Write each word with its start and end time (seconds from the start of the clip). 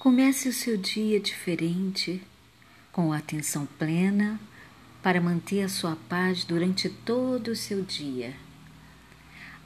Comece 0.00 0.48
o 0.48 0.52
seu 0.54 0.78
dia 0.78 1.20
diferente, 1.20 2.22
com 2.90 3.12
atenção 3.12 3.66
plena, 3.78 4.40
para 5.02 5.20
manter 5.20 5.62
a 5.62 5.68
sua 5.68 5.94
paz 5.94 6.42
durante 6.42 6.88
todo 6.88 7.48
o 7.48 7.54
seu 7.54 7.82
dia. 7.82 8.34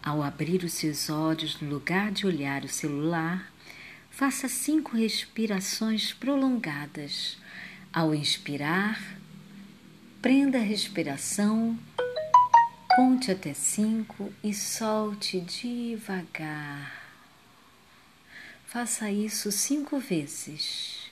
Ao 0.02 0.25
abrir 0.25 0.64
os 0.64 0.73
seus 0.73 1.09
olhos, 1.09 1.61
no 1.61 1.70
lugar 1.70 2.11
de 2.11 2.27
olhar 2.27 2.64
o 2.64 2.68
celular, 2.68 3.48
faça 4.11 4.48
cinco 4.48 4.96
respirações 4.96 6.12
prolongadas. 6.12 7.39
Ao 7.93 8.12
inspirar, 8.12 9.01
prenda 10.21 10.59
a 10.59 10.62
respiração, 10.62 11.79
conte 12.96 13.30
até 13.30 13.55
cinco 13.55 14.32
e 14.43 14.53
solte 14.53 15.39
devagar. 15.43 17.04
Faça 18.75 19.09
isso 19.09 19.53
cinco 19.53 20.01
vezes. 20.01 21.09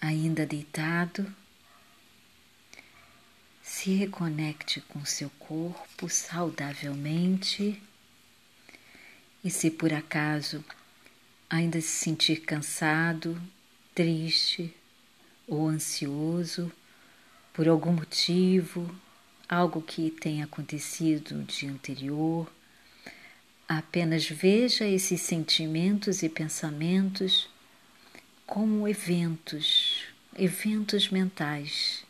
Ainda 0.00 0.44
deitado, 0.44 1.32
se 3.62 3.94
reconecte 3.94 4.80
com 4.80 5.04
seu 5.04 5.30
corpo 5.38 6.08
saudavelmente 6.08 7.80
e, 9.44 9.50
se 9.52 9.70
por 9.70 9.92
acaso 9.92 10.64
ainda 11.48 11.80
se 11.80 11.88
sentir 11.88 12.40
cansado, 12.42 13.40
triste 13.94 14.74
ou 15.46 15.68
ansioso 15.68 16.72
por 17.52 17.68
algum 17.68 17.92
motivo, 17.92 18.94
algo 19.48 19.80
que 19.80 20.10
tenha 20.10 20.44
acontecido 20.44 21.34
no 21.34 21.44
dia 21.44 21.70
anterior, 21.70 22.50
apenas 23.68 24.28
veja 24.28 24.86
esses 24.86 25.20
sentimentos 25.20 26.22
e 26.22 26.28
pensamentos 26.28 27.48
como 28.46 28.88
eventos, 28.88 30.04
eventos 30.36 31.08
mentais, 31.08 32.04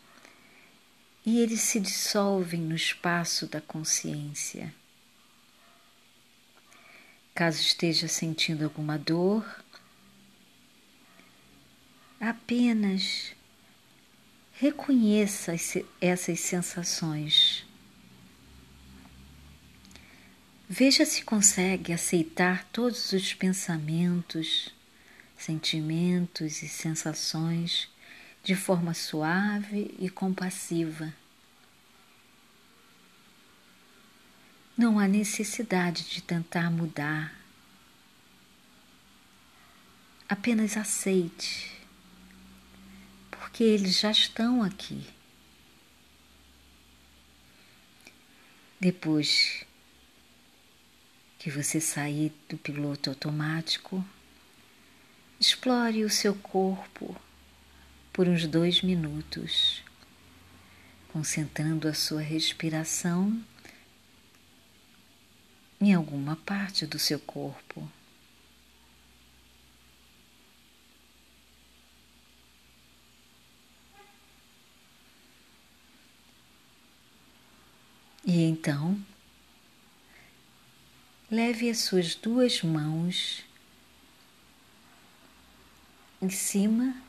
e 1.25 1.39
eles 1.39 1.61
se 1.61 1.79
dissolvem 1.79 2.61
no 2.61 2.75
espaço 2.75 3.47
da 3.47 3.61
consciência. 3.61 4.73
Caso 7.35 7.59
esteja 7.59 8.07
sentindo 8.07 8.63
alguma 8.63 8.97
dor, 8.97 9.45
apenas 12.17 13.33
reconheça 14.53 15.53
essas 15.99 16.39
sensações. 16.39 17.65
Veja 20.69 21.05
se 21.05 21.23
consegue 21.23 21.91
aceitar 21.91 22.63
todos 22.71 23.11
os 23.11 23.33
pensamentos, 23.33 24.73
sentimentos 25.37 26.63
e 26.63 26.69
sensações 26.69 27.89
de 28.45 28.55
forma 28.55 28.93
suave 28.93 29.93
e 29.99 30.09
compassiva. 30.09 31.13
Não 34.77 34.99
há 34.99 35.07
necessidade 35.07 36.03
de 36.03 36.21
tentar 36.21 36.69
mudar. 36.69 37.33
Apenas 40.27 40.75
aceite, 40.75 41.71
porque 43.31 43.63
eles 43.63 43.97
já 43.97 44.11
estão 44.11 44.61
aqui. 44.61 45.07
Depois 48.77 49.63
que 51.39 51.49
você 51.49 51.79
sair 51.79 52.33
do 52.49 52.57
piloto 52.57 53.09
automático, 53.09 54.03
explore 55.39 56.03
o 56.03 56.09
seu 56.09 56.35
corpo 56.35 57.15
por 58.11 58.27
uns 58.27 58.45
dois 58.45 58.81
minutos, 58.81 59.81
concentrando 61.13 61.87
a 61.87 61.93
sua 61.93 62.21
respiração 62.21 63.41
em 65.79 65.93
alguma 65.93 66.35
parte 66.37 66.85
do 66.85 66.97
seu 66.97 67.19
corpo. 67.19 67.89
E 78.25 78.41
então, 78.41 78.99
leve 81.29 81.69
as 81.69 81.79
suas 81.79 82.15
duas 82.15 82.63
mãos 82.63 83.43
em 86.19 86.29
cima 86.31 86.99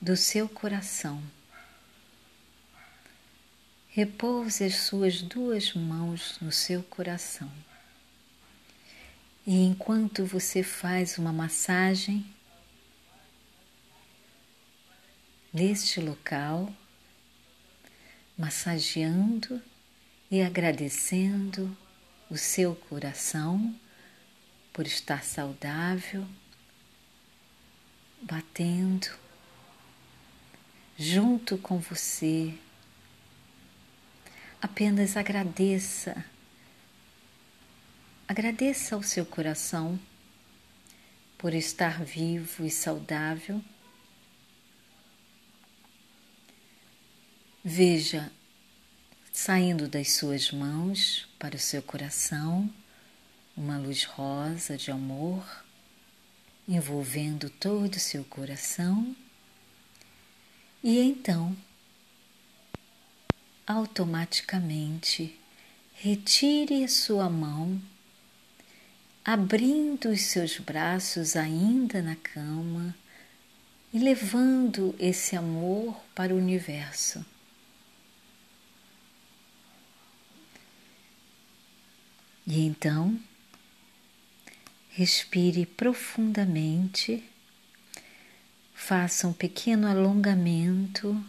do 0.00 0.16
seu 0.16 0.48
coração. 0.48 1.22
Repouse 3.90 4.62
as 4.62 4.76
suas 4.76 5.22
duas 5.22 5.72
mãos 5.72 6.38
no 6.40 6.52
seu 6.52 6.82
coração. 6.82 7.50
E 9.46 9.64
enquanto 9.64 10.26
você 10.26 10.62
faz 10.62 11.16
uma 11.16 11.32
massagem 11.32 12.24
neste 15.52 16.00
local, 16.00 16.70
massageando 18.36 19.60
e 20.30 20.42
agradecendo 20.42 21.74
o 22.30 22.36
seu 22.36 22.76
coração 22.76 23.74
por 24.70 24.86
estar 24.86 25.24
saudável, 25.24 26.26
batendo 28.20 29.08
junto 30.98 31.56
com 31.56 31.78
você 31.78 32.54
Apenas 34.60 35.16
agradeça. 35.16 36.24
Agradeça 38.26 38.96
ao 38.96 39.02
seu 39.04 39.24
coração 39.24 39.98
por 41.38 41.54
estar 41.54 42.02
vivo 42.04 42.66
e 42.66 42.70
saudável. 42.70 43.62
Veja 47.64 48.32
saindo 49.32 49.86
das 49.86 50.12
suas 50.12 50.50
mãos 50.50 51.28
para 51.38 51.54
o 51.54 51.60
seu 51.60 51.80
coração 51.80 52.68
uma 53.56 53.78
luz 53.78 54.02
rosa 54.02 54.76
de 54.76 54.90
amor 54.90 55.64
envolvendo 56.66 57.48
todo 57.48 57.94
o 57.94 58.00
seu 58.00 58.24
coração. 58.24 59.14
E 60.82 60.98
então 60.98 61.56
automaticamente 63.68 65.38
retire 65.92 66.82
a 66.82 66.88
sua 66.88 67.28
mão, 67.28 67.78
abrindo 69.22 70.08
os 70.08 70.22
seus 70.22 70.58
braços 70.58 71.36
ainda 71.36 72.00
na 72.00 72.16
cama 72.16 72.96
e 73.92 73.98
levando 73.98 74.96
esse 74.98 75.36
amor 75.36 75.94
para 76.14 76.32
o 76.32 76.38
universo. 76.38 77.22
E 82.46 82.60
então, 82.60 83.20
respire 84.88 85.66
profundamente, 85.66 87.22
faça 88.72 89.28
um 89.28 89.32
pequeno 89.34 89.86
alongamento 89.86 91.22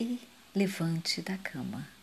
e 0.00 0.18
levante 0.54 1.20
da 1.20 1.36
cama. 1.36 1.99